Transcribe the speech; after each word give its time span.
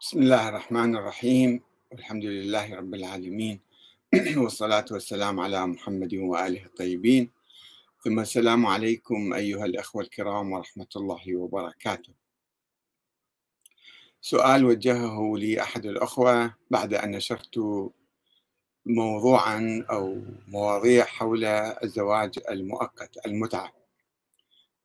بسم 0.00 0.22
الله 0.22 0.48
الرحمن 0.48 0.96
الرحيم. 0.96 1.60
والحمد 1.92 2.24
لله 2.24 2.74
رب 2.74 2.94
العالمين. 2.94 3.60
والصلاة 4.42 4.84
والسلام 4.90 5.40
على 5.40 5.66
محمد 5.66 6.14
وآله 6.14 6.64
الطيبين. 6.64 7.30
ثم 8.04 8.20
السلام 8.20 8.66
عليكم 8.66 9.32
أيها 9.32 9.64
الأخوة 9.64 10.02
الكرام 10.02 10.52
ورحمة 10.52 10.86
الله 10.96 11.36
وبركاته. 11.36 12.12
سؤال 14.20 14.64
وجهه 14.64 15.36
لي 15.36 15.62
أحد 15.62 15.86
الأخوة 15.86 16.54
بعد 16.70 16.94
أن 16.94 17.10
نشرت 17.10 17.58
موضوعا 18.86 19.86
أو 19.90 20.22
مواضيع 20.48 21.04
حول 21.04 21.44
الزواج 21.44 22.38
المؤقت 22.50 23.26
المتعة. 23.26 23.77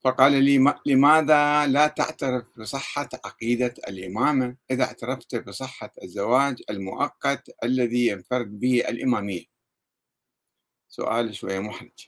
فقال 0.04 0.44
لي 0.44 0.76
لماذا 0.86 1.68
لا 1.68 1.88
تعترف 1.88 2.60
بصحة 2.60 3.10
عقيدة 3.26 3.74
الإمامة 3.88 4.56
إذا 4.72 4.84
اعترفت 4.84 5.36
بصحة 5.36 5.92
الزواج 6.04 6.64
المؤقت 6.70 7.50
الذي 7.64 8.08
ينفرد 8.08 8.60
به 8.60 8.90
الإمامية. 8.90 9.46
سؤال 10.88 11.36
شوية 11.36 11.60
محرج. 11.60 12.08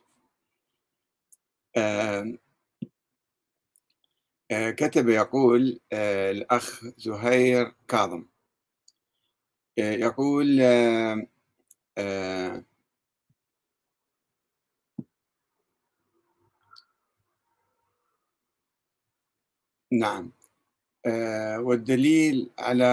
كتب 4.51 5.09
يقول 5.09 5.79
الأخ 5.93 6.85
زهير 6.97 7.73
كاظم. 7.87 8.25
يقول 9.77 10.61
نعم. 19.91 20.31
آه 21.05 21.59
والدليل 21.59 22.49
على 22.59 22.85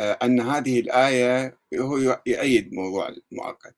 آه 0.00 0.18
أن 0.22 0.40
هذه 0.40 0.80
الآية 0.80 1.58
هو 1.74 2.20
يؤيد 2.26 2.72
موضوع 2.74 3.08
المؤقت. 3.32 3.76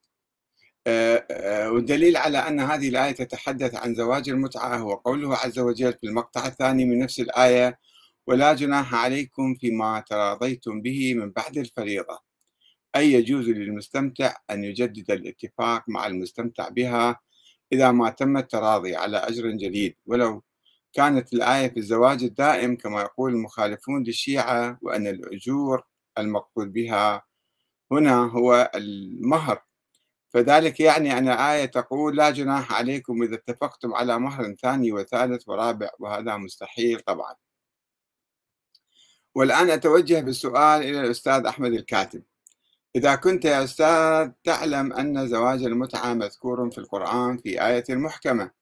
آه 0.87 1.71
والدليل 1.71 2.17
على 2.17 2.37
أن 2.37 2.59
هذه 2.59 2.89
الآية 2.89 3.11
تتحدث 3.11 3.75
عن 3.75 3.95
زواج 3.95 4.29
المتعة 4.29 4.77
هو 4.77 4.95
قوله 4.95 5.35
عز 5.37 5.59
وجل 5.59 5.93
في 5.93 6.07
المقطع 6.07 6.47
الثاني 6.47 6.85
من 6.85 6.99
نفس 6.99 7.19
الآية 7.19 7.79
ولا 8.27 8.53
جناح 8.53 8.95
عليكم 8.95 9.55
فيما 9.55 9.99
تراضيتم 10.09 10.81
به 10.81 11.13
من 11.13 11.31
بعد 11.31 11.57
الفريضة. 11.57 12.19
أي 12.95 13.13
يجوز 13.13 13.49
للمستمتع 13.49 14.35
أن 14.51 14.63
يجدد 14.63 15.11
الاتفاق 15.11 15.83
مع 15.89 16.07
المستمتع 16.07 16.69
بها 16.69 17.19
إذا 17.73 17.91
ما 17.91 18.09
تم 18.09 18.37
التراضي 18.37 18.95
على 18.95 19.17
أجر 19.17 19.49
جديد 19.51 19.95
ولو 20.05 20.43
كانت 20.93 21.33
الآية 21.33 21.67
في 21.69 21.77
الزواج 21.77 22.23
الدائم 22.23 22.75
كما 22.75 23.01
يقول 23.01 23.33
المخالفون 23.33 24.03
للشيعة 24.03 24.79
وأن 24.81 25.07
الأجور 25.07 25.83
المقصود 26.17 26.73
بها 26.73 27.23
هنا 27.91 28.15
هو 28.15 28.71
المهر. 28.75 29.63
فذلك 30.29 30.79
يعني 30.79 31.17
أن 31.17 31.27
الآية 31.27 31.65
تقول 31.65 32.17
لا 32.17 32.29
جناح 32.29 32.73
عليكم 32.73 33.23
إذا 33.23 33.35
اتفقتم 33.35 33.93
على 33.93 34.19
مهر 34.19 34.55
ثاني 34.55 34.91
وثالث 34.91 35.49
ورابع 35.49 35.89
وهذا 35.99 36.37
مستحيل 36.37 36.99
طبعا. 36.99 37.35
والآن 39.35 39.69
أتوجه 39.69 40.19
بالسؤال 40.19 40.81
إلى 40.81 41.01
الأستاذ 41.01 41.45
أحمد 41.45 41.73
الكاتب. 41.73 42.23
إذا 42.95 43.15
كنت 43.15 43.45
يا 43.45 43.63
أستاذ 43.63 44.31
تعلم 44.43 44.93
أن 44.93 45.27
زواج 45.27 45.63
المتعة 45.63 46.13
مذكور 46.13 46.71
في 46.71 46.77
القرآن 46.77 47.37
في 47.37 47.65
آية 47.67 47.85
محكمة 47.89 48.58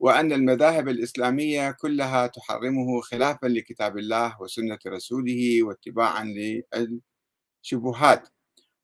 وأن 0.00 0.32
المذاهب 0.32 0.88
الإسلامية 0.88 1.70
كلها 1.70 2.26
تحرمه 2.26 3.00
خلافا 3.00 3.46
لكتاب 3.46 3.98
الله 3.98 4.42
وسنة 4.42 4.78
رسوله 4.86 5.62
واتباعا 5.62 6.24
للشبهات 7.64 8.28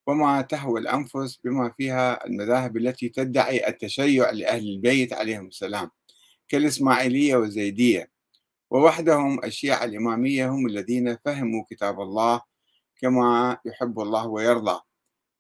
وما 0.07 0.43
تهوى 0.43 0.81
الأنفس 0.81 1.39
بما 1.45 1.71
فيها 1.71 2.27
المذاهب 2.27 2.77
التي 2.77 3.09
تدعي 3.09 3.69
التشيع 3.69 4.31
لأهل 4.31 4.69
البيت 4.69 5.13
عليهم 5.13 5.47
السلام 5.47 5.91
كالإسماعيلية 6.49 7.37
والزيدية. 7.37 8.11
ووحدهم 8.71 9.45
الشيعة 9.45 9.85
الإمامية 9.85 10.49
هم 10.51 10.67
الذين 10.67 11.17
فهموا 11.25 11.65
كتاب 11.71 12.01
الله 12.01 12.41
كما 13.01 13.57
يحب 13.65 14.01
الله 14.01 14.27
ويرضى. 14.27 14.81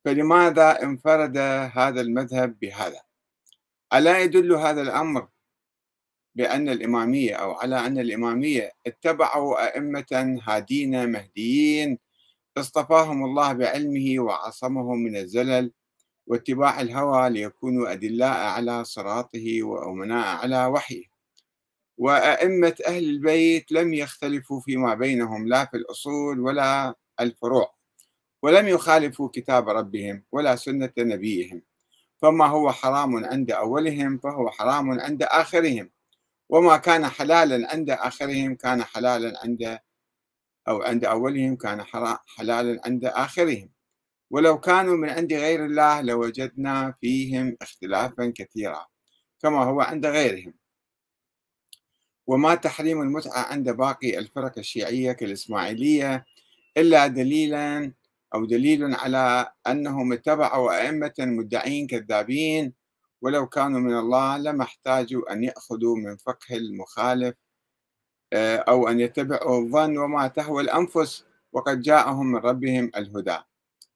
فلماذا 0.04 0.82
انفرد 0.82 1.36
هذا 1.72 2.00
المذهب 2.00 2.58
بهذا؟ 2.58 3.00
ألا 3.94 4.20
يدل 4.22 4.52
هذا 4.52 4.82
الأمر 4.82 5.28
بأن 6.34 6.68
الإمامية 6.68 7.34
أو 7.34 7.52
على 7.52 7.86
أن 7.86 7.98
الإمامية 7.98 8.72
اتبعوا 8.86 9.66
أئمة 9.66 10.40
هادين 10.42 11.08
مهديين 11.12 11.98
اصطفاهم 12.58 13.24
الله 13.24 13.52
بعلمه 13.52 14.20
وعصمهم 14.24 14.98
من 14.98 15.16
الزلل 15.16 15.72
واتباع 16.26 16.80
الهوى 16.80 17.30
ليكونوا 17.30 17.92
أدلاء 17.92 18.36
على 18.38 18.84
صراطه 18.84 19.62
وأمناء 19.62 20.26
على 20.36 20.66
وحيه. 20.66 21.04
وأئمة 21.98 22.76
أهل 22.86 23.04
البيت 23.04 23.72
لم 23.72 23.94
يختلفوا 23.94 24.60
فيما 24.60 24.94
بينهم 24.94 25.48
لا 25.48 25.64
في 25.64 25.76
الأصول 25.76 26.40
ولا 26.40 26.94
الفروع 27.20 27.74
ولم 28.42 28.68
يخالفوا 28.68 29.28
كتاب 29.32 29.68
ربهم 29.68 30.24
ولا 30.32 30.56
سنة 30.56 30.92
نبيهم. 30.98 31.62
فما 32.22 32.46
هو 32.46 32.72
حرام 32.72 33.24
عند 33.24 33.50
أولهم 33.50 34.18
فهو 34.18 34.50
حرام 34.50 35.00
عند 35.00 35.22
آخرهم. 35.22 35.90
وما 36.48 36.76
كان 36.76 37.06
حلالا 37.06 37.72
عند 37.72 37.90
آخرهم 37.90 38.54
كان 38.54 38.84
حلالا 38.84 39.40
عند 39.42 39.78
أو 40.68 40.82
عند 40.82 41.04
أولهم 41.04 41.56
كان 41.56 41.82
حلالا 42.26 42.80
عند 42.84 43.04
آخرهم. 43.04 43.70
ولو 44.30 44.60
كانوا 44.60 44.96
من 44.96 45.10
عند 45.10 45.32
غير 45.32 45.64
الله 45.66 46.00
لوجدنا 46.00 46.92
فيهم 47.00 47.56
اختلافا 47.62 48.32
كثيرا 48.36 48.86
كما 49.42 49.64
هو 49.64 49.80
عند 49.80 50.06
غيرهم. 50.06 50.54
وما 52.26 52.54
تحريم 52.54 53.02
المتعة 53.02 53.40
عند 53.52 53.70
باقي 53.70 54.18
الفرق 54.18 54.58
الشيعية 54.58 55.12
كالإسماعيلية 55.12 56.24
إلا 56.76 57.06
دليلا 57.06 57.92
أو 58.34 58.44
دليل 58.44 58.94
على 58.94 59.52
أنهم 59.66 60.12
اتبعوا 60.12 60.80
أئمة 60.80 61.14
مدعين 61.18 61.86
كذابين 61.86 62.72
ولو 63.24 63.46
كانوا 63.46 63.80
من 63.80 63.98
الله 63.98 64.36
لما 64.38 64.64
احتاجوا 64.64 65.32
أن 65.32 65.44
يأخذوا 65.44 65.96
من 65.96 66.16
فقه 66.16 66.56
المخالف 66.56 67.34
آه، 68.32 68.56
أو 68.56 68.88
أن 68.88 69.00
يتبعوا 69.00 69.60
الظن 69.60 69.98
وما 69.98 70.28
تهوى 70.28 70.62
الأنفس 70.62 71.24
وقد 71.52 71.80
جاءهم 71.80 72.32
من 72.32 72.38
ربهم 72.38 72.90
الهدى. 72.96 73.38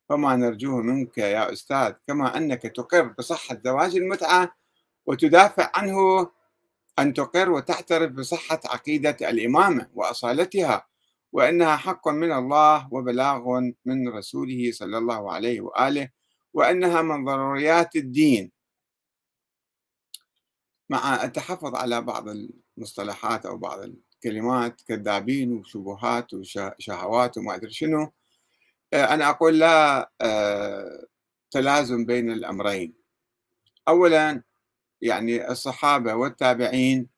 فما 0.09 0.37
نرجوه 0.37 0.83
منك 0.83 1.19
يا 1.19 1.53
أستاذ 1.53 1.93
كما 2.07 2.37
أنك 2.37 2.63
تقر 2.63 3.03
بصحة 3.03 3.59
زواج 3.65 3.97
المتعة 3.97 4.57
وتدافع 5.07 5.71
عنه 5.75 6.31
أن 6.99 7.15
تقر 7.15 7.51
وتعترف 7.51 8.13
بصحة 8.13 8.61
عقيدة 8.65 9.17
الإمامة 9.23 9.89
وأصالتها 9.95 10.87
وأنها 11.33 11.77
حق 11.77 12.09
من 12.09 12.33
الله 12.33 12.89
وبلاغ 12.93 13.61
من 13.85 14.09
رسوله 14.09 14.73
صلى 14.73 14.99
الله 14.99 15.33
عليه 15.33 15.61
وآله 15.61 16.09
وأنها 16.55 17.03
من 17.03 17.25
ضروريات 17.25 17.97
الدين. 17.97 18.58
مع 20.91 21.25
التحفظ 21.25 21.75
على 21.75 22.01
بعض 22.03 22.29
المصطلحات 22.79 23.47
أو 23.47 23.57
بعض 23.59 23.79
الكلمات 23.81 24.83
كذابين 24.89 25.53
وشبهات 25.53 26.35
وشهوات 26.35 27.39
وما 27.39 27.55
أدري 27.55 27.71
شنو. 27.71 28.13
آه، 28.93 29.15
أنا 29.15 29.31
أقول 29.31 29.59
لا 29.59 30.11
آه، 30.21 31.07
تلازم 31.51 32.07
بين 32.07 32.31
الأمرين. 32.31 32.95
أولا 33.89 34.43
يعني 35.03 35.51
الصحابة 35.51 36.15
والتابعين 36.15 37.09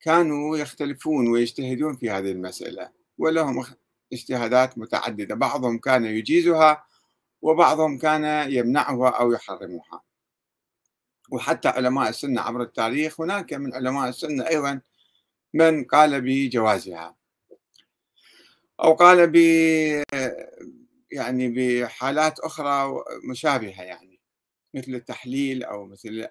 كانوا 0.00 0.56
يختلفون 0.56 1.28
ويجتهدون 1.28 1.96
في 1.96 2.10
هذه 2.10 2.32
المسألة 2.32 2.90
ولهم 3.18 3.64
اجتهادات 4.12 4.78
متعددة. 4.78 5.34
بعضهم 5.34 5.78
كان 5.78 6.04
يجيزها 6.04 6.84
وبعضهم 7.42 7.98
كان 7.98 8.52
يمنعها 8.52 9.10
أو 9.10 9.32
يحرمها. 9.32 10.02
وحتى 11.32 11.68
علماء 11.68 12.08
السنة 12.08 12.40
عبر 12.40 12.62
التاريخ 12.62 13.20
هناك 13.20 13.52
من 13.54 13.74
علماء 13.74 14.08
السنة 14.08 14.48
أيضا 14.48 14.80
من 15.54 15.84
قال 15.84 16.20
بجوازها. 16.20 17.16
أو 18.84 18.94
قال 18.94 19.26
ب 19.32 19.36
يعني 21.12 21.48
بحالات 21.82 22.40
أخرى 22.40 22.92
مشابهة 23.30 23.82
يعني 23.82 24.20
مثل 24.74 24.94
التحليل 24.94 25.64
أو 25.64 25.86
مثل 25.86 26.28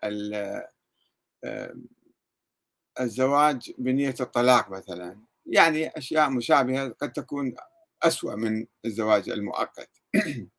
الزواج 3.01 3.71
بنية 3.77 4.15
الطلاق 4.19 4.69
مثلا. 4.69 5.19
يعني 5.45 5.87
أشياء 5.87 6.29
مشابهة 6.29 6.89
قد 6.89 7.11
تكون 7.13 7.55
أسوأ 8.03 8.35
من 8.35 8.65
الزواج 8.85 9.29
المؤقت. 9.29 9.89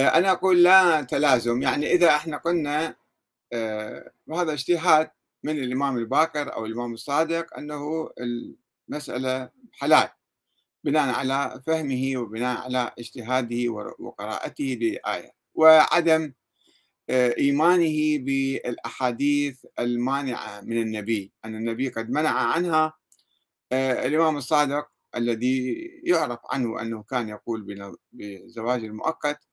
آه، 0.00 0.18
أنا 0.18 0.30
أقول 0.32 0.62
لا 0.62 1.02
تلازم. 1.02 1.62
يعني 1.62 1.92
إذا 1.92 2.08
إحنا 2.08 2.36
قلنا 2.36 2.96
آه، 3.52 4.12
وهذا 4.26 4.52
اجتهاد 4.52 5.10
من 5.42 5.58
الإمام 5.58 5.98
الباكر 5.98 6.54
أو 6.54 6.66
الإمام 6.66 6.92
الصادق 6.92 7.58
أنه 7.58 8.10
المسألة 8.88 9.50
حلال 9.72 10.08
بناء 10.84 11.14
على 11.14 11.62
فهمه 11.66 12.12
وبناء 12.16 12.58
على 12.60 12.92
اجتهاده 12.98 13.68
وقراءته 13.98 14.78
للآية 14.80 15.32
وعدم 15.54 16.32
آه، 17.10 17.34
إيمانه 17.38 18.18
بالأحاديث 18.18 19.66
المانعة 19.78 20.60
من 20.60 20.82
النبي. 20.82 21.32
أن 21.44 21.54
النبي 21.54 21.88
قد 21.88 22.10
منع 22.10 22.30
عنها 22.30 22.92
الإمام 23.72 24.36
الصادق 24.36 24.88
الذي 25.16 25.74
يعرف 26.04 26.38
عنه 26.50 26.82
أنه 26.82 27.02
كان 27.02 27.28
يقول 27.28 27.86
بزواج 28.12 28.84
المؤقت 28.84 29.49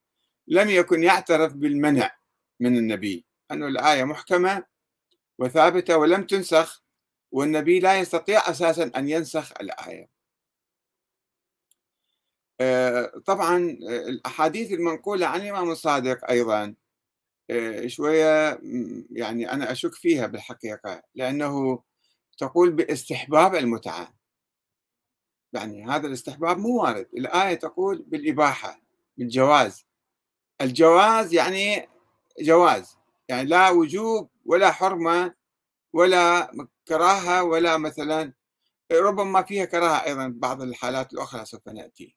لم 0.48 0.70
يكن 0.70 1.04
يعترف 1.04 1.54
بالمنع 1.54 2.18
من 2.60 2.78
النبي. 2.78 3.26
أن 3.52 3.64
الآية 3.64 4.04
محكمة 4.04 4.66
وثابتة 5.40 5.98
ولم 5.98 6.24
تنسخ 6.24 6.84
والنبي 7.32 7.80
لا 7.80 8.00
يستطيع 8.00 8.50
أساسا 8.50 8.92
أن 8.96 9.10
ينسخ 9.10 9.52
الآية. 9.62 10.10
آه، 12.62 13.12
طبعا 13.26 13.58
الأحاديث 14.10 14.72
المنقولة 14.72 15.28
عن 15.28 15.42
الإمام 15.42 15.72
الصادق 15.72 16.30
أيضا 16.30 16.76
آه، 17.50 17.88
شوية 17.88 18.60
يعني 19.12 19.52
أنا 19.52 19.72
أشك 19.72 19.94
فيها 19.96 20.28
بالحقيقة 20.28 21.04
لأنه 21.16 21.84
تقول 22.38 22.72
باستحباب 22.72 23.56
المتعة. 23.56 24.14
يعني 25.54 25.86
هذا 25.86 26.08
الاستحباب 26.08 26.58
مو 26.58 26.84
وارد. 26.84 27.08
الآية 27.18 27.56
تقول 27.56 28.06
بالإباحة 28.08 28.82
بالجواز. 29.18 29.87
الجواز 30.62 31.34
يعني 31.34 31.90
جواز 32.42 32.98
يعني 33.30 33.50
لا 33.50 33.70
وجوب 33.70 34.30
ولا 34.46 34.72
حرمة 34.72 35.34
ولا 35.94 36.52
كراهة 36.88 37.44
ولا 37.44 37.78
مثلا 37.78 38.34
ربما 38.92 39.44
فيها 39.44 39.66
كراهة 39.66 40.06
أيضا 40.06 40.34
بعض 40.36 40.62
الحالات 40.62 41.14
الأخرى 41.14 41.46
سوف 41.46 41.70
نأتي. 41.70 42.16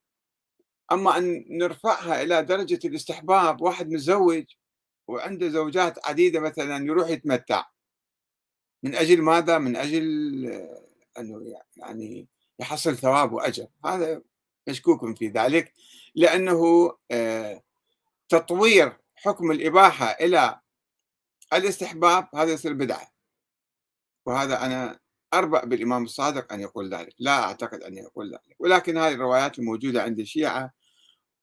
أما 0.92 1.19
أن 1.19 1.44
نرفعها 1.50 2.22
إلى 2.22 2.42
درجة 2.42 2.81
الاستحباب 2.84 3.62
واحد 3.62 3.90
متزوج 3.90 4.44
وعنده 5.08 5.48
زوجات 5.48 6.06
عديدة 6.06 6.40
مثلا 6.40 6.87
يروح 6.87 7.08
يتمتع. 7.08 7.64
من 8.82 8.94
أجل 8.94 9.22
ماذا؟ 9.22 9.58
من 9.58 9.76
أجل 9.76 10.69
أنه 11.19 11.60
يعني 11.76 12.28
يحصل 12.58 12.96
ثواب 12.96 13.32
وأجر. 13.32 13.66
هذا 13.87 14.22
مشكوك 14.69 15.19
في 15.19 15.28
ذلك 15.28 15.72
لأنه 16.14 16.92
آه، 17.10 17.62
تطوير 18.31 18.97
حكم 19.15 19.50
الإباحة 19.50 20.06
إلى 20.06 20.61
الاستحباب 21.53 22.29
هذا 22.35 22.53
يصير 22.53 22.73
بدعة. 22.73 23.11
وهذا 24.27 24.67
أنا 24.67 24.99
أربأ 25.35 25.65
بالإمام 25.65 26.05
الصادق 26.05 26.53
أن 26.53 26.61
يقول 26.61 26.94
ذلك 26.94 27.15
لا 27.19 27.43
أعتقد 27.43 27.82
أن 27.82 27.97
يقول 27.97 28.32
ذلك. 28.32 28.56
ولكن 28.59 28.99
هذه 28.99 29.12
الروايات 29.12 29.59
الموجودة 29.59 30.03
عند 30.03 30.21
الشيعة 30.21 30.73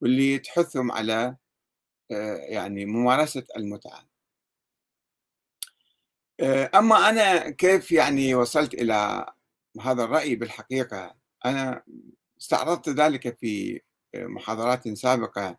واللي 0.01 0.39
تحثهم 0.39 0.91
على 0.91 1.35
آه، 2.11 2.35
يعني 2.35 2.85
ممارسة 2.85 3.43
المتعة. 3.57 4.07
آه، 6.39 6.71
أما 6.75 7.09
أنا 7.09 7.49
كيف 7.49 7.91
يعني 7.91 8.35
وصلت 8.35 8.73
إلى 8.73 9.25
هذا 9.81 10.03
الرأي 10.03 10.35
بالحقيقة؟ 10.35 11.15
أنا 11.45 11.83
استعرضت 12.41 12.89
ذلك 12.89 13.37
في 13.37 13.81
محاضرات 14.15 14.87
سابقة 14.89 15.47
آه، 15.47 15.57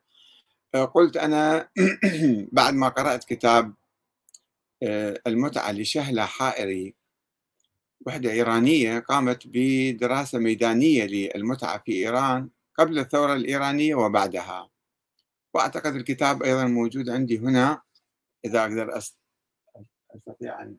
قلت 0.76 1.17
أنا 1.17 1.69
بعد 2.53 2.75
ما 2.75 2.88
قرأت 2.88 3.25
كتاب 3.25 3.75
المتعة 5.26 5.73
لشهلة 5.73 6.25
حائري 6.25 6.94
وحدة 8.06 8.31
إيرانية 8.31 8.99
قامت 8.99 9.43
بدراسة 9.47 10.38
ميدانية 10.38 11.05
للمتعة 11.05 11.79
في 11.79 11.93
إيران 11.93 12.49
قبل 12.79 12.99
الثورة 12.99 13.35
الإيرانية 13.35 13.94
وبعدها. 13.94 14.70
وأعتقد 15.55 15.94
الكتاب 15.94 16.43
أيضا 16.43 16.65
موجود 16.65 17.09
عندي 17.09 17.38
هنا 17.38 17.82
إذا 18.44 18.62
أقدر 18.62 18.99
أستطيع 20.17 20.62
أن 20.62 20.76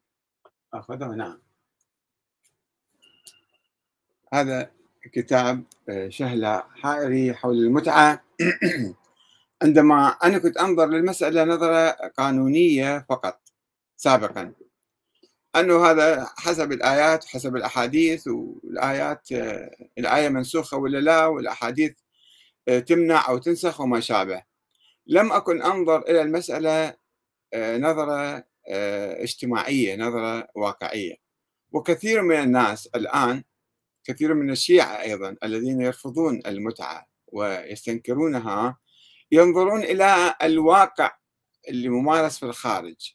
أخذه. 0.74 1.08
نعم. 1.08 1.42
هذا 4.34 4.72
كتاب 5.14 5.64
آه، 5.90 6.10
شهلة 6.10 6.60
حائري 6.60 7.34
حول 7.34 7.58
المتعة. 7.58 8.24
عندما 9.62 10.08
أنا 10.08 10.38
كنت 10.38 10.58
أنظر 10.58 10.86
للمسألة 10.86 11.44
نظرة 11.44 11.90
قانونية 11.90 13.06
فقط 13.10 13.42
سابقا. 13.98 14.54
أنه 15.56 15.86
هذا 15.86 16.30
حسب 16.38 16.72
الآيات 16.72 17.26
حسب 17.26 17.56
الأحاديث 17.56 18.28
والآيات 18.28 19.32
آه، 19.32 19.76
الآية 19.98 20.30
منسوخة 20.30 20.78
ولا 20.78 20.98
لا 20.98 21.26
والأحاديث 21.26 21.94
آه، 22.68 22.80
تمنع 22.80 23.30
أو 23.30 23.38
تنسخ 23.38 23.82
وما 23.82 24.00
شابه. 24.00 24.44
لم 25.08 25.32
أكن 25.32 25.62
أنظر 25.62 26.02
إلى 26.02 26.22
المسألة 26.22 26.96
آه، 27.54 27.78
نظرة 27.78 28.50
اجتماعية 29.22 29.96
نظرة 29.96 30.48
واقعية. 30.56 31.16
وكثير 31.72 32.22
من 32.22 32.36
الناس 32.36 32.88
الآن 32.96 33.44
كثير 34.04 34.34
من 34.34 34.52
الشيعة 34.52 35.02
أيضا 35.02 35.36
الذين 35.44 35.82
يرفضون 35.82 36.42
المتعة 36.46 37.08
ويستنكرونها 37.28 38.78
ينظرون 39.32 39.84
إلى 39.84 40.36
الواقع 40.44 41.18
اللي 41.70 41.90
ممارس 41.90 42.40
في 42.40 42.46
الخارج 42.46 43.14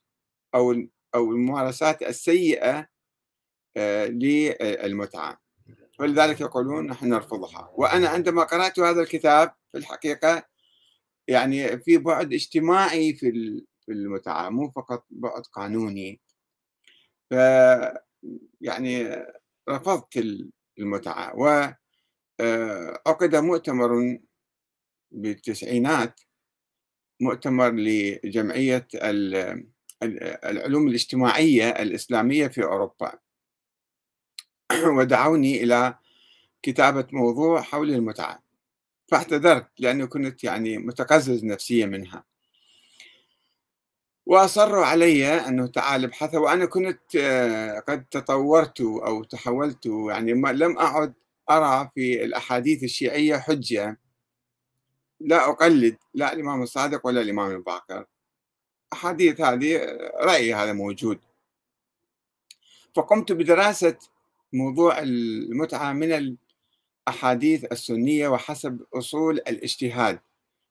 أو 0.54 0.72
أو 1.14 1.32
الممارسات 1.32 2.02
السيئة 2.02 2.88
آه، 3.76 4.06
للمتعة. 4.06 5.40
ولذلك 5.98 6.40
يقولون 6.40 6.86
نحن 6.86 7.08
نرفضها. 7.08 7.70
وأنا 7.74 8.08
عندما 8.08 8.44
قرأت 8.44 8.78
هذا 8.80 9.00
الكتاب 9.02 9.54
في 9.72 9.78
الحقيقة 9.78 10.44
يعني 11.28 11.78
في 11.78 11.98
بعد 11.98 12.32
اجتماعي 12.32 13.14
في 13.14 13.64
المتعة 13.88 14.48
مو 14.48 14.70
فقط 14.70 15.06
بعد 15.10 15.42
قانوني. 15.42 16.20
ف 17.30 17.34
يعني 18.60 19.24
رفضت 19.68 20.16
المتعة. 20.78 21.36
وعقد 21.36 23.34
آه، 23.34 23.40
مؤتمر 23.40 24.18
بالتسعينات 25.14 26.20
مؤتمر 27.20 27.70
لجمعية 27.70 28.86
العلوم 30.44 30.88
الاجتماعية 30.88 31.68
الإسلامية 31.70 32.46
في 32.48 32.62
أوروبا. 32.62 33.18
ودعوني 34.98 35.62
إلى 35.62 35.94
كتابة 36.62 37.06
موضوع 37.12 37.62
حول 37.62 37.90
المتعة. 37.90 38.42
فاعتذرت 39.08 39.68
لأنه 39.78 40.06
كنت 40.06 40.44
يعني 40.44 40.78
متقزز 40.78 41.44
نفسيا 41.44 41.86
منها. 41.86 42.24
وأصروا 44.26 44.84
علي 44.86 45.26
أنه 45.26 45.66
تعال 45.66 46.04
ابحث 46.04 46.34
وأنا 46.34 46.66
كنت 46.66 47.16
آه، 47.16 47.80
قد 47.80 48.04
تطورت 48.04 48.80
أو 48.80 49.24
تحولت 49.24 49.86
يعني 49.86 50.32
لم 50.32 50.78
أعد 50.78 51.14
أرى 51.50 51.90
في 51.94 52.24
الأحاديث 52.24 52.84
الشيعية 52.84 53.36
حجة. 53.36 53.98
لا 55.20 55.50
أقلد 55.50 55.96
لا 56.14 56.32
الإمام 56.32 56.62
الصادق 56.62 57.06
ولا 57.06 57.20
الإمام 57.20 57.50
الباقر. 57.50 58.06
أحاديث 58.92 59.40
هذه 59.40 59.80
رأيي 60.20 60.54
هذا 60.54 60.72
موجود. 60.72 61.20
فقمت 62.96 63.32
بدراسة 63.32 63.96
موضوع 64.52 64.98
المتعة 64.98 65.92
من 65.92 66.36
الأحاديث 67.08 67.64
السنية 67.72 68.28
وحسب 68.28 68.86
أصول 68.94 69.34
الاجتهاد. 69.36 70.20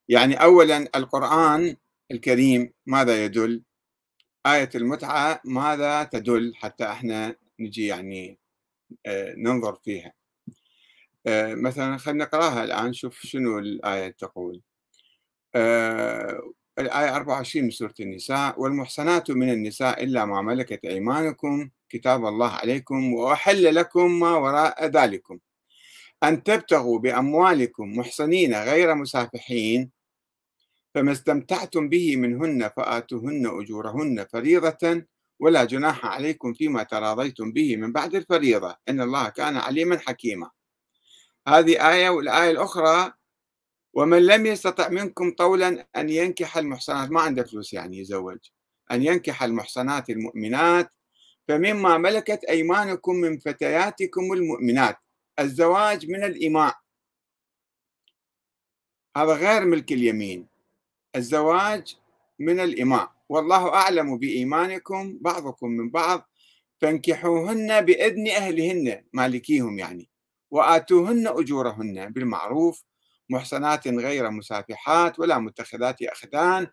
يعني 0.10 0.36
أولا 0.36 0.90
القرآن 0.96 1.76
الكريم 2.12 2.74
ماذا 2.86 3.26
يدل؟ 3.26 3.62
آية 4.46 4.70
المتعة 4.76 5.42
ماذا 5.46 6.04
تدل؟ 6.04 6.56
حتى 6.56 6.84
إحنا 6.92 7.36
نجي 7.60 7.88
يعني 7.88 8.40
آه، 9.06 9.34
ننظر 9.38 9.76
فيها. 9.76 10.14
مثلا 11.28 11.98
خلينا 11.98 12.24
نقراها 12.26 12.64
الآن 12.64 12.94
شوف 12.94 13.20
شنو 13.22 13.60
الآية 13.60 14.10
تقول. 14.10 14.62
آه، 15.56 16.54
الآية 16.80 17.16
24 17.16 17.66
من 17.66 17.72
سورة 17.72 17.94
النساء 18.00 18.62
والمحصنات 18.62 19.32
من 19.32 19.50
النساء 19.54 20.04
إلا 20.04 20.26
ما 20.26 20.42
ملكت 20.42 20.86
أيمانكم 20.86 21.70
كتاب 21.90 22.26
الله 22.26 22.50
عليكم 22.50 23.14
وأحل 23.14 23.76
لكم 23.76 24.20
ما 24.20 24.36
وراء 24.36 24.86
ذلكم. 24.86 25.40
أن 26.24 26.44
تبتغوا 26.44 27.00
بأموالكم 27.00 27.98
محصنين 27.98 28.54
غير 28.56 28.96
مسافحين 28.96 29.92
فما 30.96 31.12
استمتعتم 31.12 31.90
به 31.90 32.16
منهن 32.16 32.70
فآتوهن 32.70 33.46
أجورهن 33.48 34.26
فريضة 34.34 35.06
ولا 35.40 35.64
جناح 35.66 36.06
عليكم 36.06 36.54
فيما 36.54 36.84
تراضيتم 36.84 37.52
به 37.52 37.78
من 37.78 37.92
بعد 37.92 38.16
الفريضة. 38.16 38.76
إن 38.90 39.02
الله 39.02 39.30
كان 39.30 39.58
عليما 39.58 40.00
حكيما. 40.00 40.50
هذه 41.48 41.92
آية 41.92 42.10
والآية 42.10 42.52
الأخرى 42.52 43.14
ومن 43.94 44.26
لم 44.26 44.46
يستطع 44.46 44.90
منكم 44.90 45.32
طولا 45.32 45.88
أن 45.96 46.10
ينكح 46.10 46.58
المحصنات 46.58 47.12
ما 47.12 47.22
عنده 47.22 47.44
فلوس 47.44 47.74
يعني 47.74 47.98
يزوج 47.98 48.38
أن 48.92 49.04
ينكح 49.04 49.44
المحصنات 49.44 50.10
المؤمنات 50.10 50.90
فمما 51.48 51.98
ملكت 51.98 52.44
أيمانكم 52.44 53.16
من 53.16 53.40
فتياتكم 53.40 54.34
المؤمنات 54.34 54.98
الزواج 55.40 56.10
من 56.10 56.24
الإماء 56.24 56.76
هذا 59.18 59.34
غير 59.34 59.66
ملك 59.66 59.92
اليمين 59.92 60.48
الزواج 61.16 61.96
من 62.40 62.60
الإماء 62.60 63.12
والله 63.30 63.74
أعلم 63.74 64.18
بإيمانكم 64.18 65.18
بعضكم 65.22 65.70
من 65.70 65.90
بعض 65.90 66.30
فانكحوهن 66.82 67.82
بإذن 67.82 68.28
أهلهن 68.28 69.04
مالكيهم 69.14 69.80
يعني. 69.80 70.13
وآتوهن 70.54 71.28
أجورهن 71.28 72.10
بالمعروف 72.10 72.84
محصنات 73.30 73.88
غير 73.88 74.30
مسافحات 74.30 75.20
ولا 75.20 75.38
متخذات 75.38 76.02
أخدان. 76.02 76.68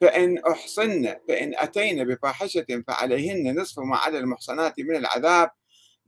فإن 0.00 0.38
أحصن 0.38 1.14
فإن 1.28 1.54
أتين 1.54 2.04
بفاحشة 2.04 2.66
فعليهن 2.88 3.60
نصف 3.60 3.78
ما 3.78 3.96
على 3.96 4.18
المحصنات 4.18 4.80
من 4.80 4.96
العذاب. 4.96 5.50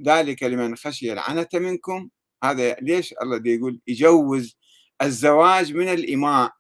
ذلك 0.03 0.43
لمن 0.43 0.77
خشي 0.77 1.13
العنة 1.13 1.49
منكم. 1.55 2.09
هذا 2.45 2.75
ليش 2.75 3.15
الله 3.23 3.37
دي 3.39 3.55
يقول 3.55 3.81
يجوز 3.87 4.57
الزواج 5.03 5.75
من 5.75 5.89
الإماء؟ 5.89 6.53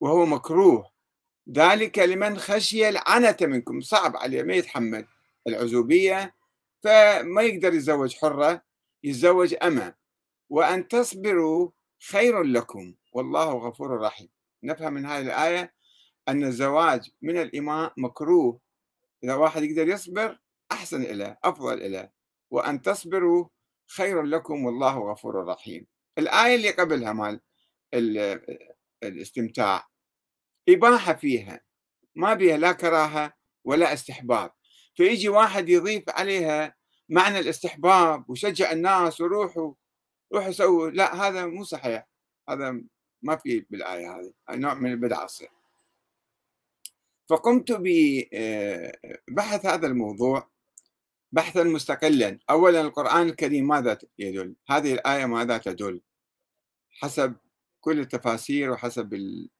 وهو 0.00 0.26
مكروه. 0.26 0.90
ذلك 1.50 1.98
لمن 1.98 2.38
خشي 2.38 2.88
العنة 2.88 3.36
منكم. 3.40 3.80
صعب 3.80 4.16
عليه 4.16 4.42
ما 4.42 4.54
يتحمل 4.54 5.06
العزوبية 5.48 6.34
فما 6.84 7.42
يقدر 7.42 7.74
يتزوج 7.74 8.16
حرة. 8.16 8.71
يتزوج 9.04 9.54
أمة. 9.62 9.94
وأن 10.48 10.88
تصبروا 10.88 11.70
خير 12.10 12.42
لكم. 12.42 12.94
والله 13.12 13.52
غفور 13.52 14.00
رحيم. 14.00 14.28
نفهم 14.62 14.92
من 14.92 15.06
هذه 15.06 15.22
الآية 15.22 15.74
أن 16.28 16.44
الزواج 16.44 17.10
من 17.22 17.36
الإماء 17.36 17.92
مكروه. 17.96 18.60
إذا 19.24 19.34
واحد 19.34 19.62
يقدر 19.62 19.88
يصبر 19.88 20.38
أحسن 20.72 21.02
إليه 21.02 21.38
أفضل 21.44 21.82
إليه. 21.82 22.12
وأن 22.50 22.82
تصبروا 22.82 23.48
خير 23.96 24.22
لكم 24.22 24.64
والله 24.64 24.98
غفور 24.98 25.44
رحيم. 25.46 25.86
الآية 26.18 26.54
اللي 26.54 26.70
قبلها 26.70 27.12
مال 27.12 27.40
الاستمتاع. 29.02 29.88
إباحة 30.68 31.14
فيها. 31.14 31.60
ما 32.14 32.34
بيها 32.34 32.56
لا 32.56 32.72
كراهة 32.72 33.32
ولا 33.64 33.92
استحباب. 33.92 34.52
فيجي 34.94 35.28
واحد 35.28 35.68
يضيف 35.68 36.04
عليها 36.08 36.76
معنى 37.12 37.38
الاستحباب 37.38 38.30
وشجع 38.30 38.72
الناس 38.72 39.20
وروحوا 39.20 39.74
روحوا 40.34 40.52
سووا 40.52 40.90
لا 40.90 41.14
هذا 41.14 41.46
مو 41.46 41.64
صحيح. 41.64 42.08
هذا 42.48 42.80
ما 43.22 43.36
في 43.36 43.66
بالآية 43.70 44.16
هذه. 44.16 44.32
نوع 44.50 44.74
من 44.74 44.92
البدعة 44.92 45.26
تصير 45.26 45.50
فقمت 47.28 47.72
ببحث 47.72 49.66
هذا 49.66 49.86
الموضوع 49.86 50.50
بحثا 51.32 51.62
مستقلا. 51.62 52.38
أولا 52.50 52.80
القرآن 52.80 53.28
الكريم 53.28 53.68
ماذا 53.68 53.98
يدل؟ 54.18 54.56
هذه 54.68 54.94
الآية 54.94 55.26
ماذا 55.26 55.58
تدل؟ 55.58 56.00
حسب 56.90 57.36
كل 57.80 58.00
التفاسير 58.00 58.70
وحسب 58.70 59.14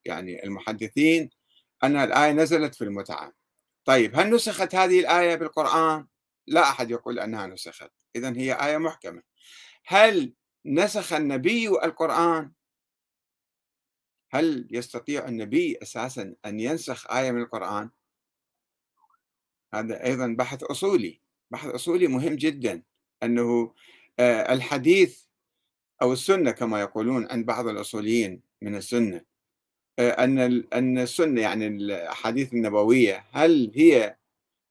يعني 0.04 0.44
المحدثين 0.44 1.30
أن 1.85 1.97
الآية 1.97 2.32
نزلت 2.32 2.75
في 2.75 2.85
المتعة. 2.85 3.32
طيب 3.85 4.16
هل 4.16 4.30
نسخت 4.30 4.75
هذه 4.75 5.00
الآية 5.00 5.35
بالقرآن؟ 5.35 6.06
لا 6.46 6.70
أحد 6.70 6.90
يقول 6.90 7.18
أنها 7.18 7.46
نسخت 7.46 7.90
إذا 8.16 8.37
هي 8.37 8.52
آية 8.52 8.76
محكمة. 8.78 9.22
هل 9.87 10.34
نسخ 10.66 11.12
النبي 11.12 11.68
القرآن؟ 11.68 12.52
هل 14.30 14.68
يستطيع 14.70 15.28
النبي 15.28 15.78
أساسا 15.82 16.34
أن 16.44 16.61
ينسخ 16.61 17.11
آية 17.11 17.30
من 17.30 17.42
القرآن؟ 17.42 17.90
هذا 19.75 20.04
أيضا 20.04 20.34
بحث 20.38 20.62
أصولي 20.62 21.20
بحث 21.50 21.68
أصولي 21.68 22.06
مهم 22.06 22.34
جدا 22.34 22.82
أنه 23.22 23.75
آه، 24.18 24.52
الحديث 24.52 25.25
أو 26.02 26.12
السنة 26.12 26.50
كما 26.50 26.80
يقولون 26.80 27.28
عند 27.30 27.46
بعض 27.46 27.66
الأصوليين 27.66 28.42
من 28.62 28.75
السنة 28.75 29.25
آه، 29.99 30.11
أن 30.11 30.38
أن 30.72 30.99
السنة 30.99 31.40
يعني 31.40 31.66
الأحاديث 31.66 32.52
النبوية 32.52 33.25
هل 33.32 33.72
هي 33.75 34.16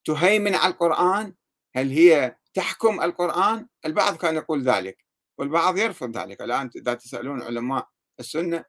تهيمن 0.06 0.56
على 0.56 0.74
القرآن؟ 0.74 1.34
هل 1.76 1.90
هي 1.90 2.36
تحكم 2.54 3.02
القرآن؟ 3.02 3.68
البعض 3.86 4.18
كان 4.18 4.36
يقول 4.36 4.64
ذلك 4.64 5.06
والبعض 5.38 5.78
يرفض 5.78 6.18
ذلك 6.18 6.42
الآن 6.42 6.70
إذا 6.76 6.94
تسألون 6.94 7.42
علماء 7.42 7.88
السنة 8.20 8.66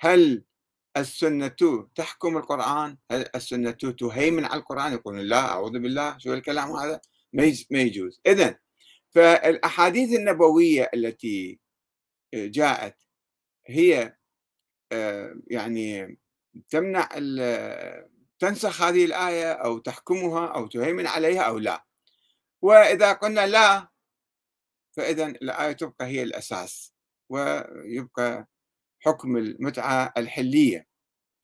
هل 0.00 0.44
السنة 0.96 1.88
تحكم 1.94 2.36
القرآن؟ 2.36 2.96
هل 3.10 3.24
السنة 3.34 3.70
تهيمن 3.70 4.44
على 4.44 4.60
القرآن؟ 4.60 4.92
يقولون 4.92 5.20
لا 5.20 5.40
أعوذ 5.40 5.78
بالله 5.78 6.18
شو 6.18 6.34
الكلام 6.34 6.70
هذا؟ 6.70 7.00
ما 7.32 7.54
يجوز 7.70 8.20
إذا 8.26 8.58
فالأحاديث 9.10 10.18
النبوية 10.18 10.90
التي 10.94 11.60
جاءت 12.34 12.96
هي 13.66 14.16
آه، 14.92 15.40
يعني 15.46 16.18
تمنع 16.70 17.08
تنسخ 18.38 18.82
هذه 18.82 19.04
الآية 19.04 19.52
أو 19.52 19.78
تحكمها 19.78 20.46
أو 20.46 20.66
تهيمن 20.66 21.06
عليها 21.06 21.40
أو 21.40 21.58
لا 21.58 21.87
وإذا 22.62 23.12
قلنا 23.12 23.46
لا 23.46 23.88
فإذا 24.96 25.26
الآية 25.26 25.72
تبقى 25.72 26.06
هي 26.06 26.22
الأساس 26.22 26.94
ويبقى 27.28 28.46
حكم 29.00 29.36
المتعة 29.36 30.12
الحلية. 30.16 30.86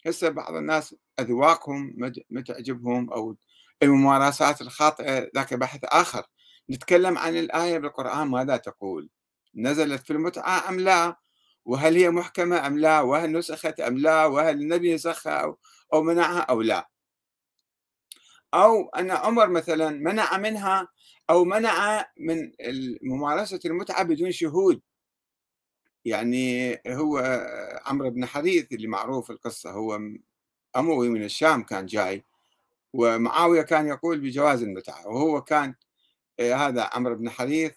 هسه 0.07 0.29
بعض 0.29 0.55
الناس 0.55 0.95
أذواقهم 1.21 1.95
ما 2.31 2.41
تعجبهم 2.41 3.11
أو 3.13 3.37
الممارسات 3.83 4.61
الخاطئة 4.61 5.31
ذاك 5.35 5.55
بحث 5.55 5.81
آخر. 5.85 6.27
نتكلم 6.71 7.19
عن 7.19 7.37
الآية 7.37 7.79
بالقرآن 7.79 8.29
ماذا 8.29 8.57
تقول؟ 8.57 9.11
نزلت 9.55 10.07
في 10.07 10.13
المتعة 10.13 10.69
أم 10.69 10.81
لا؟ 10.81 11.17
وهل 11.65 11.97
هي 11.97 12.11
محكمة 12.11 12.67
أم 12.67 12.79
لا؟ 12.79 13.01
وهل 13.01 13.33
نسخت 13.33 13.81
أم 13.81 13.99
لا؟ 13.99 14.27
وهل 14.27 14.61
النبي 14.61 14.95
نسخها 14.95 15.33
أو, 15.33 15.59
أو 15.93 16.03
منعها 16.03 16.41
أو 16.41 16.63
لا؟ 16.63 16.89
أو 18.55 18.89
أن 18.89 19.11
عمر 19.11 19.49
مثلا 19.49 19.91
منع 19.91 20.37
منها 20.37 20.89
أو 21.31 21.45
منع 21.45 22.07
من 22.21 22.53
ممارسة 23.03 23.61
المتعة 23.65 24.03
بدون 24.03 24.33
شهود. 24.33 24.81
يعني 26.05 26.73
هو 26.89 27.19
عمرو 27.87 28.11
بن 28.11 28.27
حديث 28.27 28.73
اللي 28.73 28.87
معروف 28.87 29.31
القصة 29.31 29.71
هو 29.71 30.01
أموي 30.77 31.09
من 31.09 31.25
الشام 31.25 31.63
كان 31.63 31.87
جاي 31.87 32.25
ومعاوية 32.93 33.63
كان 33.63 33.89
يقول 33.89 34.21
بجواز 34.21 34.63
المتعة 34.63 35.09
وهو 35.09 35.43
كان 35.43 35.75
آه، 36.41 36.55
هذا 36.55 36.91
عمرو 36.93 37.15
بن 37.15 37.31
حديث 37.31 37.73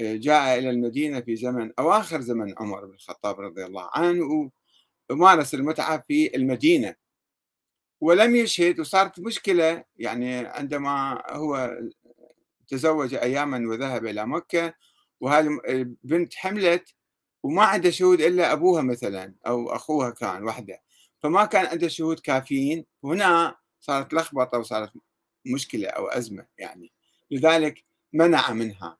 آه، 0.00 0.16
جاء 0.16 0.58
إلى 0.58 0.70
المدينة 0.70 1.20
في 1.20 1.36
زمن 1.36 1.72
أواخر 1.78 2.20
زمن 2.20 2.54
عمر 2.58 2.86
بن 2.86 2.94
الخطاب 2.94 3.40
رضي 3.40 3.64
الله 3.64 3.90
عنه 3.94 4.50
ومارس 5.10 5.54
المتعة 5.54 5.98
في 6.08 6.36
المدينة. 6.36 6.94
ولم 8.00 8.36
يشهد 8.36 8.80
وصارت 8.80 9.20
مشكلة 9.20 9.84
يعني 9.96 10.36
عندما 10.36 11.22
هو 11.30 11.78
تزوج 12.68 13.14
أياما 13.14 13.68
وذهب 13.68 14.06
إلى 14.06 14.26
مكة 14.26 14.74
وهذه 15.20 15.60
البنت 15.68 16.34
حملت 16.34 16.94
وما 17.42 17.64
عنده 17.64 17.90
شهود 17.90 18.20
إلا 18.20 18.52
أبوها 18.52 18.82
مثلا 18.82 19.34
أو 19.46 19.74
أخوها 19.74 20.10
كان 20.10 20.44
وحده. 20.44 20.82
فما 21.18 21.44
كان 21.44 21.66
عنده 21.66 21.88
شهود 21.88 22.20
كافيين 22.20 22.86
هنا 23.04 23.56
صارت 23.80 24.14
لخبطة 24.14 24.58
وصارت 24.58 24.92
مشكلة 25.46 25.88
أو 25.88 26.06
أزمة 26.06 26.46
يعني. 26.58 26.92
لذلك 27.30 27.84
منع 28.12 28.52
منها. 28.52 28.98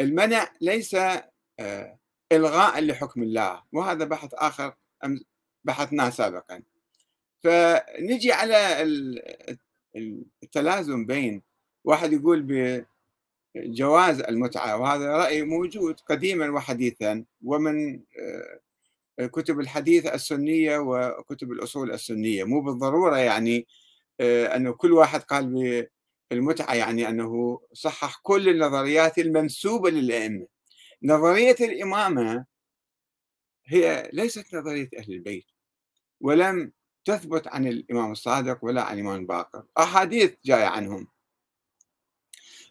المنع 0.00 0.48
ليس 0.60 0.94
آه، 1.60 1.98
إلغاء 2.32 2.80
لحكم 2.80 3.22
الله 3.22 3.62
وهذا 3.72 4.04
بحث 4.04 4.34
آخر 4.34 4.74
بحثناه 5.64 6.10
سابقا. 6.10 6.62
فنجي 7.40 8.32
على 8.32 8.82
التلازم 10.42 11.06
بين 11.06 11.42
واحد 11.86 12.12
يقول 12.12 12.42
بجواز 13.54 14.20
المتعة 14.20 14.76
وهذا 14.76 15.16
رأي 15.16 15.42
موجود 15.42 16.00
قديما 16.00 16.50
وحديثا 16.50 17.24
ومن 17.44 18.00
آه، 19.18 19.26
كتب 19.26 19.60
الحديث 19.60 20.06
السنية 20.06 20.78
وكتب 20.78 21.52
الأصول 21.52 21.92
السنية. 21.92 22.44
مو 22.44 22.60
بالضرورة 22.60 23.16
يعني 23.18 23.66
آه، 24.20 24.56
أنه 24.56 24.72
كل 24.72 24.92
واحد 24.92 25.20
قال 25.20 25.86
بالمتعة 26.30 26.74
يعني 26.74 27.08
أنه 27.08 27.60
صحح 27.72 28.20
كل 28.22 28.48
النظريات 28.48 29.18
المنسوبة 29.18 29.90
للأئمة. 29.90 30.46
نظرية 31.02 31.56
الإمامة 31.60 32.46
هي 33.66 34.10
ليست 34.12 34.54
نظرية 34.54 34.88
أهل 34.98 35.12
البيت 35.12 35.46
ولم 36.20 36.72
تثبت 37.04 37.48
عن 37.48 37.66
الإمام 37.66 38.12
الصادق 38.12 38.64
ولا 38.64 38.82
عن 38.82 38.94
الإمام 38.94 39.20
الباقر. 39.20 39.64
أحاديث 39.78 40.34
جاية 40.44 40.64
عنهم. 40.64 41.15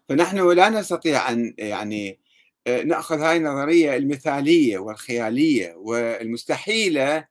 فنحن 0.10 0.52
لا 0.52 0.70
نستطيع 0.70 1.30
أن 1.30 1.54
يعني 1.58 2.20
آه، 2.68 2.84
نأخذ 2.84 3.20
هاي 3.20 3.38
النظرية 3.38 3.96
المثالية 3.96 4.78
والخيالية 4.78 5.74
والمستحيلة 5.76 7.28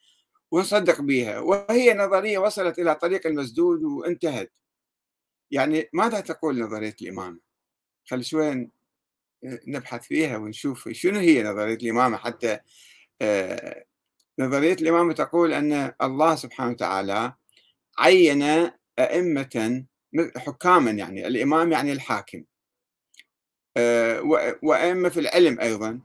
ونصدق 0.51 1.01
بها. 1.01 1.39
وهي 1.39 1.95
نظرية 1.95 2.39
وصلت 2.39 2.79
إلى 2.79 2.95
طريق 2.95 3.27
المسدود 3.27 3.85
وانتهت. 3.85 4.53
يعني 5.51 5.89
ماذا 5.93 6.21
تقول 6.21 6.61
نظرية 6.61 6.97
الإمامة؟ 7.03 7.39
خلي 8.05 8.25
شوي 8.25 8.71
نبحث 9.67 10.03
فيها 10.07 10.37
ونشوف 10.37 10.89
شنو 10.89 11.19
هي 11.21 11.43
نظرية 11.43 11.75
الإمامة. 11.75 12.17
حتى 12.17 12.59
آه، 13.23 13.85
نظرية 14.39 14.75
الإمامة 14.75 15.13
تقول 15.13 15.53
أن 15.53 15.93
الله 16.03 16.37
سبحانه 16.37 16.71
وتعالى 16.71 17.35
عين 17.99 18.71
أئمة 18.99 19.85
حكاما 20.37 20.91
يعني 20.91 21.27
الإمام 21.27 21.73
يعني 21.73 21.93
الحاكم. 21.93 22.39
آه، 22.39 22.54
وأئمة 24.63 25.09
في 25.09 25.21
العلم 25.21 25.61
أيضا. 25.61 26.01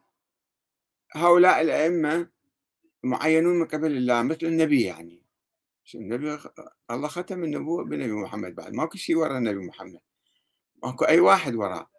هؤلاء 1.11 1.61
الأئمة 1.61 2.29
معينون 3.03 3.59
من 3.59 3.65
قبل 3.65 3.97
الله 3.97 4.21
مثل 4.21 4.45
النبي 4.45 4.81
يعني. 4.81 5.23
النبي؟ 5.95 6.37
الله 6.91 7.07
ختم 7.07 7.43
النبوة 7.43 7.83
بنبي 7.83 8.11
محمد 8.11 8.55
بعد. 8.55 8.73
ماكو 8.73 8.97
شيء 8.97 9.15
وراء 9.15 9.37
النبي 9.37 9.59
محمد. 9.59 9.99
ماكو 10.83 11.05
أي 11.05 11.19
واحد 11.19 11.55
وراه 11.55 11.89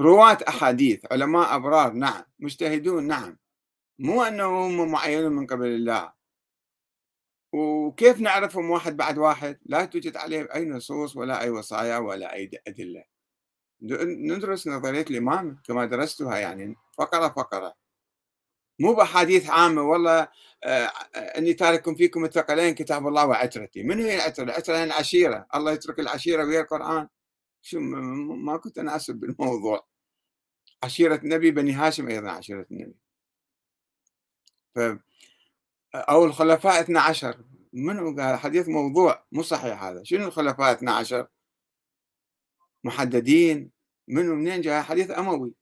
رواة 0.00 0.38
أحاديث 0.48 1.12
علماء 1.12 1.56
أبرار 1.56 1.92
نعم. 1.92 2.24
مجتهدون 2.38 3.06
نعم. 3.06 3.38
مو 3.98 4.22
أنه 4.22 4.66
هم 4.66 4.92
معينون 4.92 5.32
من 5.32 5.46
قبل 5.46 5.66
الله. 5.66 6.12
وكيف 7.52 8.20
نعرفهم 8.20 8.70
واحد 8.70 8.96
بعد 8.96 9.18
واحد؟ 9.18 9.58
لا 9.66 9.84
توجد 9.84 10.16
عليهم 10.16 10.48
أي 10.54 10.64
نصوص 10.64 11.16
ولا 11.16 11.42
أي 11.42 11.50
وصايا 11.50 11.98
ولا 11.98 12.34
أي 12.34 12.50
أدلة. 12.66 13.04
ندرس 13.82 14.68
نظرية 14.68 15.02
الإمام 15.10 15.62
كما 15.66 15.86
درستها 15.86 16.38
يعني 16.38 16.76
فقرة 16.98 17.28
فقرة. 17.28 17.74
مو 18.78 18.94
بأحاديث 18.94 19.50
عامة 19.50 19.82
والله 19.82 20.28
آه 20.64 20.86
أني 21.14 21.54
تارك 21.54 21.96
فيكم 21.96 22.24
الثقلين 22.24 22.74
كتاب 22.74 23.08
الله 23.08 23.26
وعترتي. 23.26 23.82
من 23.82 24.00
هي 24.00 24.16
العترة؟ 24.16 24.44
العترة 24.44 24.76
هي 24.76 24.84
العشيرة. 24.84 25.46
الله 25.54 25.72
يترك 25.72 26.00
العشيرة 26.00 26.44
ويا 26.44 26.60
القرآن. 26.60 27.08
شو 27.62 27.80
ما 27.80 28.56
كنت 28.56 28.78
أناسب 28.78 29.14
بالموضوع. 29.14 29.86
عشيرة 30.82 31.16
النبي 31.16 31.50
بني 31.50 31.72
هاشم 31.72 32.08
أيضا 32.08 32.30
عشيرة 32.30 32.66
النبي. 32.70 32.96
ف 34.74 34.78
أو 35.94 36.24
الخلفاء 36.24 36.80
12 36.80 37.44
منو 37.72 38.36
حديث 38.36 38.68
موضوع 38.68 39.26
مو 39.32 39.42
صحيح 39.42 39.82
هذا. 39.84 40.04
شنو 40.04 40.26
الخلفاء 40.26 40.72
12 40.72 41.26
محددين 42.84 43.70
منو 44.08 44.34
منين 44.34 44.60
جاء 44.60 44.82
حديث 44.82 45.10
أموي. 45.10 45.54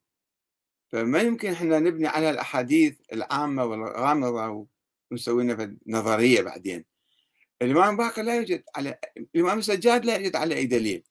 فما 0.93 1.21
يمكن 1.21 1.50
إحنا 1.52 1.79
نبني 1.79 2.07
على 2.07 2.31
الأحاديث 2.31 3.00
العامة 3.12 3.64
والغامضة 3.64 4.67
ونسوي 5.11 5.45
لنا 5.45 5.76
نظرية 5.87 6.43
بعدين. 6.43 6.85
الإمام 7.62 7.97
باكر 7.97 8.23
لا 8.23 8.37
يوجد 8.37 8.64
على 8.76 8.99
الإمام 9.17 9.59
السجاد 9.59 10.05
لا 10.05 10.17
يوجد 10.17 10.37
على 10.37 10.55
أي 10.55 10.67
دليل 10.67 11.05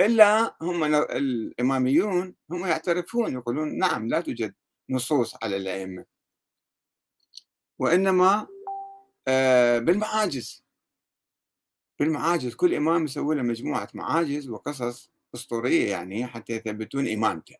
إلا 0.00 0.56
هم 0.62 0.84
الإماميون 0.84 2.34
هم 2.50 2.66
يعترفون 2.66 3.32
يقولون 3.32 3.78
نعم 3.78 4.08
لا 4.08 4.20
توجد 4.20 4.54
نصوص 4.90 5.36
على 5.42 5.56
الأئمة. 5.56 6.04
وإنما 7.78 8.46
آه، 9.28 9.78
بالمعاجز. 9.78 10.64
بالمعاجز 11.98 12.54
كل 12.54 12.74
إمام 12.74 13.04
يسوي 13.04 13.34
له 13.34 13.42
مجموعة 13.42 13.88
معاجز 13.94 14.48
وقصص 14.48 15.13
أسطورية 15.34 15.90
يعني 15.90 16.26
حتى 16.26 16.52
يثبتون 16.52 17.08
إمامته 17.08 17.56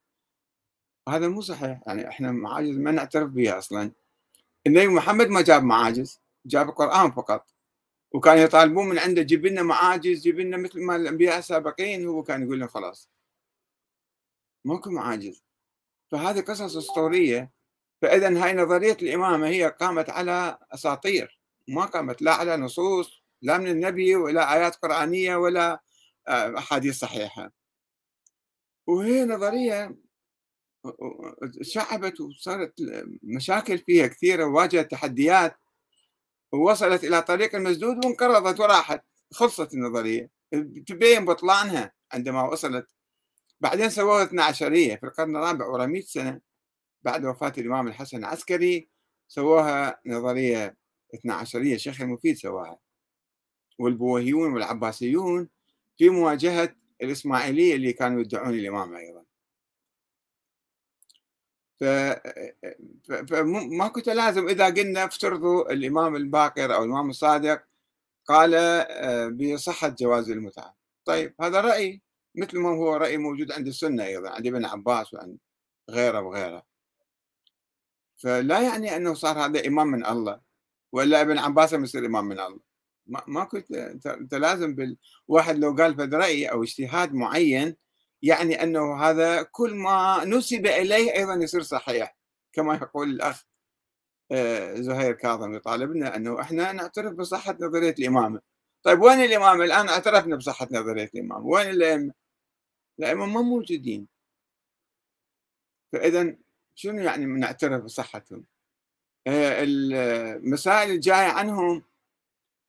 هذا 1.08 1.28
مو 1.28 1.40
صحيح 1.40 1.80
يعني 1.86 2.08
إحنا 2.08 2.32
معاجز 2.32 2.76
ما 2.78 2.90
نعترف 2.90 3.30
بها 3.30 3.58
أصلا. 3.58 3.92
النبي 4.66 4.86
محمد 4.88 5.28
ما 5.28 5.42
جاب 5.42 5.62
معاجز 5.62 6.20
جاب 6.46 6.68
القرآن 6.68 7.10
فقط. 7.10 7.50
وكان 8.12 8.38
يطالبون 8.38 8.88
من 8.88 8.98
عنده 8.98 9.22
جيب 9.22 9.46
لنا 9.46 9.62
معاجز 9.62 10.22
جيب 10.22 10.40
لنا 10.40 10.56
مثل 10.56 10.82
ما 10.82 10.96
الأنبياء 10.96 11.38
السابقين 11.38 12.06
هو 12.06 12.22
كان 12.22 12.42
يقول 12.42 12.60
لهم 12.60 12.68
خلاص. 12.68 13.10
ماكو 14.64 14.90
معاجز. 14.90 15.44
فهذه 16.12 16.40
قصص 16.40 16.76
أسطورية. 16.76 17.52
فإذا 18.02 18.44
هاي 18.44 18.52
نظرية 18.54 18.96
الإمامة 19.02 19.46
هي 19.48 19.68
قامت 19.80 20.10
على 20.10 20.58
أساطير. 20.74 21.38
ما 21.68 21.84
قامت 21.84 22.22
لا 22.22 22.34
على 22.34 22.56
نصوص 22.56 23.22
لا 23.42 23.58
من 23.58 23.68
النبي 23.68 24.16
ولا 24.16 24.54
آيات 24.54 24.76
قرآنية 24.76 25.36
ولا 25.36 25.82
آه، 26.28 26.58
أحاديث 26.58 26.98
صحيحة. 26.98 27.52
وهي 28.86 29.24
نظرية 29.24 29.96
شعبت 31.62 32.20
وصارت 32.20 32.74
مشاكل 33.22 33.78
فيها 33.78 34.06
كثيرة 34.06 34.44
وواجهت 34.44 34.90
تحديات 34.90 35.56
ووصلت 36.52 37.04
إلى 37.04 37.22
طريق 37.22 37.54
المسدود 37.54 38.04
وانقرضت 38.04 38.60
وراحت 38.60 39.04
خلصت 39.32 39.74
النظرية. 39.74 40.30
تبين 40.86 41.24
بطلانها 41.24 41.92
عندما 42.12 42.42
وصلت. 42.42 42.88
بعدين 43.60 43.90
سووها 43.90 44.24
12 44.24 44.70
في 44.70 45.04
القرن 45.04 45.36
الرابع 45.36 45.66
ورا 45.66 45.86
100 45.86 46.02
سنة 46.02 46.40
بعد 47.02 47.24
وفاة 47.24 47.52
الإمام 47.58 47.88
الحسن 47.88 48.18
العسكري 48.18 48.88
سووها 49.28 50.00
نظرية 50.06 50.76
12 51.14 51.76
شيخ 51.76 52.00
المفيد 52.00 52.36
سواها. 52.36 52.78
والبوهيون 53.78 54.52
والعباسيون 54.52 55.48
في 55.98 56.08
مواجهة 56.08 56.76
الإسماعيلية 57.04 57.74
اللي 57.76 57.92
كانوا 57.92 58.20
يدعون 58.20 58.54
الإمام 58.54 58.96
أيضا. 58.96 59.24
فماكو 63.28 64.00
تلازم. 64.00 64.48
إذا 64.48 64.66
قلنا 64.66 65.04
افترضوا 65.04 65.72
الإمام 65.72 66.16
الباقر 66.16 66.74
أو 66.74 66.84
الإمام 66.84 67.10
الصادق 67.10 67.64
قال 68.26 68.54
آه، 68.54 69.28
بصحة 69.28 69.88
جواز 69.88 70.30
المتعة. 70.30 70.76
طيب 71.04 71.34
هذا 71.40 71.60
رأي 71.60 72.02
مثل 72.34 72.58
ما 72.58 72.68
هو 72.68 72.96
رأي 72.96 73.16
موجود 73.16 73.52
عند 73.52 73.66
السنة 73.66 74.04
أيضا 74.04 74.30
عند 74.30 74.46
ابن 74.46 74.64
عباس 74.64 75.14
وعند 75.14 75.38
غيره 75.90 76.20
وغيره. 76.20 76.62
فلا 78.16 78.62
يعني 78.62 78.96
أنه 78.96 79.14
صار 79.14 79.38
هذا 79.38 79.66
إمام 79.66 79.86
من 79.86 80.06
الله 80.06 80.40
ولا 80.92 81.20
ابن 81.20 81.38
عباس 81.38 81.72
يصير 81.72 82.06
إمام 82.06 82.24
من 82.24 82.40
الله. 82.40 82.73
ما 83.06 83.44
كنت 83.44 83.66
تلازم 84.30 84.74
بالواحد 84.74 85.58
لو 85.58 85.74
قال 85.74 85.94
فد 85.96 86.14
رأي 86.14 86.46
أو 86.46 86.62
اجتهاد 86.62 87.14
معين 87.14 87.76
يعني 88.22 88.62
أنه 88.62 88.96
هذا 89.04 89.42
كل 89.42 89.74
ما 89.74 90.24
نسب 90.24 90.66
إليه 90.66 91.12
أيضا 91.14 91.34
يصير 91.34 91.62
صحيح. 91.62 92.16
كما 92.52 92.74
يقول 92.74 93.10
الأخ 93.10 93.44
آه، 94.32 94.74
زهير 94.74 95.12
كاظم 95.12 95.54
يطالبنا 95.54 96.16
أنه 96.16 96.40
إحنا 96.40 96.72
نعترف 96.72 97.14
بصحة 97.14 97.56
نظرية 97.60 97.94
الإمامة 97.98 98.40
طيب 98.82 99.02
وين 99.02 99.20
الإمامة 99.20 99.64
الآن 99.64 99.88
اعترفنا 99.88 100.36
بصحة 100.36 100.68
نظرية 100.72 101.10
الإمامة 101.14 101.46
وين 101.46 101.70
الأئمة؟ 101.70 102.12
الأئمة 102.98 103.26
ما 103.26 103.42
موجودين. 103.42 104.08
فإذا 105.92 106.36
شنو 106.74 107.02
يعني 107.02 107.26
نعترف 107.26 107.84
بصحتهم؟ 107.84 108.44
آه، 109.26 109.62
المسائل 109.62 110.90
الجاية 110.90 111.28
عنهم 111.30 111.82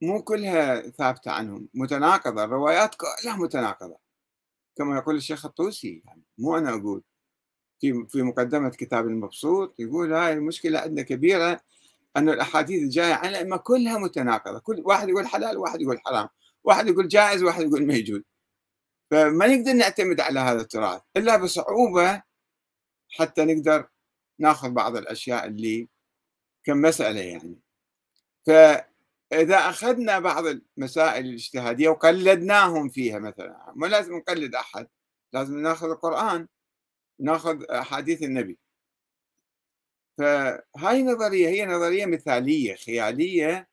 مو 0.01 0.23
كلها 0.23 0.81
ثابتة 0.89 1.31
عنهم 1.31 1.69
متناقضة 1.73 2.43
الروايات 2.43 2.95
كلها 2.95 3.37
متناقضة. 3.37 3.97
كما 4.77 4.97
يقول 4.97 5.15
الشيخ 5.15 5.45
الطوسي 5.45 6.01
يعني 6.05 6.23
مو 6.37 6.57
أنا 6.57 6.69
أقول. 6.69 7.03
في 7.81 8.05
في 8.09 8.21
مقدمة 8.21 8.69
كتاب 8.69 9.07
المبسوط 9.07 9.79
يقول 9.79 10.13
هاي 10.13 10.33
المشكلة 10.33 10.79
عندنا 10.79 11.01
كبيرة 11.01 11.61
أن 12.17 12.29
الأحاديث 12.29 12.83
الجاية 12.83 13.13
عن 13.13 13.29
الأئمة 13.29 13.57
كلها 13.57 13.97
متناقضة. 13.97 14.59
كل 14.59 14.81
واحد 14.85 15.09
يقول 15.09 15.27
حلال 15.27 15.57
واحد 15.57 15.81
يقول 15.81 15.99
حرام 16.05 16.29
واحد 16.63 16.87
يقول 16.87 17.07
جائز 17.07 17.43
واحد 17.43 17.63
يقول 17.63 17.87
ما 17.87 17.93
يجوز. 17.93 18.21
فما 19.11 19.47
نقدر 19.47 19.73
نعتمد 19.73 20.19
على 20.21 20.39
هذا 20.39 20.61
التراث 20.61 21.01
إلا 21.17 21.37
بصعوبة 21.37 22.23
حتى 23.09 23.45
نقدر 23.45 23.87
ناخذ 24.39 24.69
بعض 24.71 24.95
الأشياء 24.97 25.47
اللي 25.47 25.89
كمسألة 26.65 27.21
يعني. 27.21 27.59
ف 28.47 28.51
إذا 29.41 29.57
أخذنا 29.57 30.19
بعض 30.19 30.45
المسائل 30.45 31.25
الاجتهادية 31.25 31.89
وقلدناهم 31.89 32.89
فيها 32.89 33.19
مثلا 33.19 33.73
ما 33.75 33.87
لازم 33.87 34.15
نقلد 34.17 34.55
أحد 34.55 34.87
لازم 35.33 35.59
نأخذ 35.59 35.89
القرآن 35.89 36.47
نأخذ 37.19 37.63
أحاديث 37.63 38.23
النبي. 38.23 38.59
فهاي 40.17 41.03
نظرية 41.03 41.47
هي 41.47 41.65
نظرية 41.65 42.05
مثالية 42.05 42.75
خيالية 42.75 43.69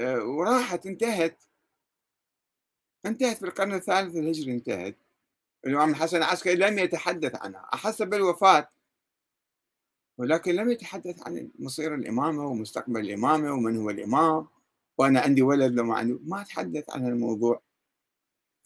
آه، 0.00 0.24
وراحت 0.24 0.86
انتهت. 0.86 1.42
انتهت 3.06 3.36
في 3.36 3.44
القرن 3.46 3.74
الثالث 3.74 4.16
الهجري 4.16 4.52
انتهت. 4.52 4.98
الإمام 5.66 5.90
الحسن 5.90 6.16
العسكري 6.16 6.54
لم 6.54 6.78
يتحدث 6.78 7.34
عنها 7.42 7.68
أحس 7.74 8.02
بالوفاة 8.02 8.68
ولكن 10.18 10.54
لم 10.54 10.70
يتحدث 10.70 11.26
عن 11.26 11.50
مصير 11.58 11.94
الإمامة 11.94 12.46
ومستقبل 12.46 13.00
الإمامة 13.00 13.52
ومن 13.52 13.76
هو 13.76 13.90
الإمام. 13.90 14.53
وأنا 14.98 15.20
عندي 15.20 15.42
ولد 15.42 15.72
لو 15.74 15.84
ما 15.84 15.96
عندي 15.96 16.18
ما 16.24 16.42
أتحدث 16.42 16.90
عن 16.90 17.06
الموضوع 17.08 17.62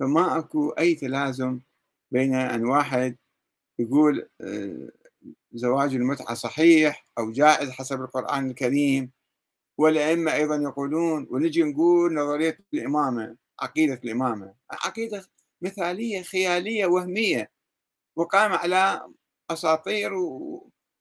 فما 0.00 0.38
أكو 0.38 0.70
أي 0.70 0.94
تلازم 0.94 1.60
بين 2.10 2.34
أن 2.34 2.64
واحد 2.66 3.16
يقول 3.78 4.28
آه، 4.40 4.90
زواج 5.52 5.94
المتعة 5.94 6.34
صحيح 6.34 7.06
أو 7.18 7.32
جائز 7.32 7.70
حسب 7.70 8.00
القرآن 8.02 8.50
الكريم 8.50 9.12
والائمه 9.78 10.34
أيضا 10.34 10.56
يقولون 10.56 11.26
ونجي 11.30 11.62
نقول 11.62 12.14
نظرية 12.14 12.58
الإمامة 12.74 13.36
عقيدة 13.60 13.94
الإمامة. 14.04 14.54
عقيدة 14.70 15.24
مثالية 15.62 16.22
خيالية 16.22 16.86
وهمية. 16.86 17.50
وقائمه 18.16 18.56
على 18.56 19.08
أساطير 19.50 20.12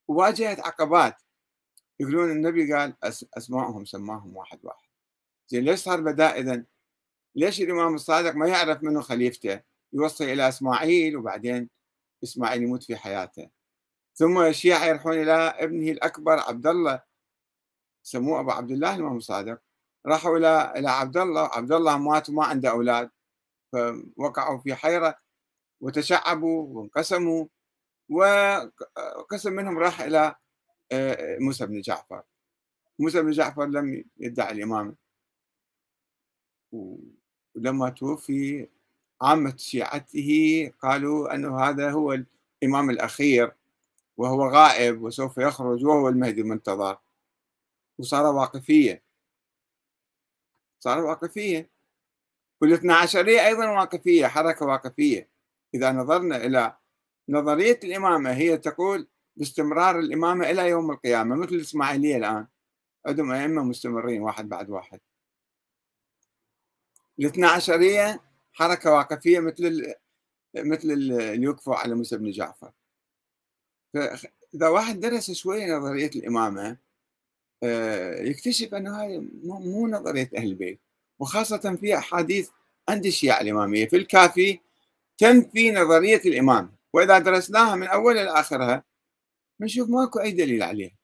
وواجهت 0.07 0.59
عقبات. 0.59 1.15
يقولون 1.99 2.31
النبي 2.31 2.73
قال 2.73 2.95
أسماءهم 3.37 3.85
سماهم 3.85 4.37
واحد 4.37 4.59
واحد. 4.63 4.86
زين 5.47 5.63
ليش 5.63 5.79
صار 5.79 6.01
بداء 6.01 6.39
إذا 6.39 6.63
ليش 7.35 7.61
الإمام 7.61 7.95
الصادق 7.95 8.35
ما 8.35 8.47
يعرف 8.47 8.83
منه 8.83 9.01
خليفته؟ 9.01 9.61
يوصي 9.93 10.33
إلى 10.33 10.49
إسماعيل 10.49 11.17
وبعدين 11.17 11.69
إسماعيل 12.23 12.63
يموت 12.63 12.83
في 12.83 12.95
حياته. 12.95 13.49
ثم 14.15 14.39
الشيعة 14.39 14.85
يروحون 14.85 15.13
إلى 15.13 15.33
ابنه 15.33 15.91
الأكبر 15.91 16.39
عبد 16.39 16.67
الله 16.67 17.01
سموه 18.03 18.39
أبو 18.39 18.51
عبد 18.51 18.71
الله 18.71 18.95
الإمام 18.95 19.17
الصادق. 19.17 19.61
راحوا 20.05 20.37
إلى 20.37 20.73
إلى 20.77 20.89
عبد 20.89 21.17
الله 21.17 21.41
عبد 21.53 21.71
الله 21.71 21.97
مات 21.97 22.29
وما 22.29 22.45
عنده 22.45 22.69
أولاد. 22.69 23.09
فوقعوا 23.73 24.59
في 24.59 24.75
حيرة 24.75 25.17
وتشعبوا 25.81 26.63
وانقسموا 26.67 27.45
وقسم 28.09 29.53
منهم 29.53 29.77
راح 29.79 30.01
إلى 30.01 30.35
آه، 30.91 31.37
موسى 31.39 31.65
بن 31.65 31.81
جعفر. 31.81 32.23
موسى 32.99 33.21
بن 33.21 33.31
جعفر 33.31 33.65
لم 33.65 34.03
يدعي 34.17 34.51
الإمامة 34.51 34.95
ولما 36.71 37.89
توفي 37.89 38.67
عامة 39.21 39.57
شيعته 39.57 40.71
قالوا 40.81 41.35
أنه 41.35 41.59
هذا 41.59 41.91
هو 41.91 42.13
الإمام 42.63 42.89
الأخير 42.89 43.51
وهو 44.17 44.47
غائب 44.49 45.01
وسوف 45.01 45.37
يخرج 45.37 45.85
وهو 45.85 46.09
المهدي 46.09 46.41
المنتظر. 46.41 46.97
وصار 47.99 48.25
واقفية 48.35 49.03
صار 50.79 51.03
واقفية 51.03 51.69
والاثنى 52.61 52.93
عشرية 52.93 53.45
أيضا 53.47 53.69
واقفية 53.69 54.27
حركة 54.27 54.65
واقفية. 54.65 55.29
إذا 55.73 55.91
نظرنا 55.91 56.37
إلى 56.37 56.77
نظرية 57.29 57.79
الإمامة 57.83 58.31
هي 58.33 58.57
تقول 58.57 59.07
باستمرار 59.35 59.99
الإمامة 59.99 60.49
إلى 60.49 60.69
يوم 60.69 60.91
القيامة 60.91 61.35
مثل 61.35 61.55
الإسماعيلية 61.55 62.17
الآن. 62.17 62.47
عندهم 63.05 63.31
أئمة 63.31 63.63
مستمرين 63.63 64.21
واحد 64.21 64.49
بعد 64.49 64.69
واحد. 64.69 64.99
الاثنى 67.19 67.45
عشرية 67.45 68.21
حركة 68.51 68.91
واقفية 68.91 69.39
مثل 69.39 69.93
مثل 70.55 70.91
اللي 70.91 71.43
يوقفوا 71.43 71.75
على 71.75 71.95
موسى 71.95 72.17
بن 72.17 72.31
جعفر. 72.31 72.71
فإذا 73.93 74.67
واحد 74.67 74.99
درس 74.99 75.31
شوية 75.31 75.75
نظرية 75.77 76.11
الإمامة 76.15 76.77
آه، 77.63 78.21
يكتشف 78.21 78.73
أنه 78.73 79.01
هاي 79.01 79.19
مو 79.43 79.87
نظرية 79.87 80.29
أهل 80.37 80.47
البيت. 80.47 80.79
وخاصة 81.19 81.75
في 81.75 81.97
أحاديث 81.97 82.49
عند 82.89 83.05
الشيعة 83.05 83.41
الإمامية. 83.41 83.87
في 83.87 83.95
الكافي 83.95 84.59
تنفي 85.17 85.71
نظرية 85.71 86.21
الإمامة. 86.25 86.69
وإذا 86.93 87.19
درسناها 87.19 87.75
من 87.75 87.87
أولها 87.87 88.23
لآخرها 88.23 88.83
بنشوف 89.59 89.89
ماكو 89.89 90.19
أي 90.19 90.31
دليل 90.31 90.63
عليها. 90.63 90.97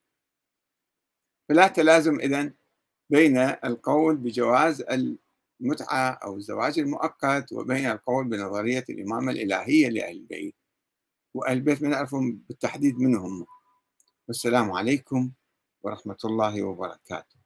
فلا 1.49 1.67
تلازم 1.67 2.19
إذن 2.19 2.53
بين 3.09 3.37
القول 3.37 4.17
بجواز 4.17 4.81
المتعة 5.63 6.09
أو 6.11 6.37
الزواج 6.37 6.79
المؤقت 6.79 7.53
وبين 7.53 7.85
القول 7.85 8.27
بنظرية 8.27 8.85
الإمامة 8.89 9.31
الإلهية 9.31 9.89
لأهل 9.89 10.17
البيت. 10.17 10.55
وأهل 11.33 11.57
البيت 11.57 11.81
ما 11.81 11.89
نعرفهم 11.89 12.41
بالتحديد 12.49 12.99
منهم. 12.99 13.45
والسلام 14.27 14.71
عليكم 14.71 15.31
ورحمة 15.83 16.17
الله 16.25 16.63
وبركاته. 16.63 17.42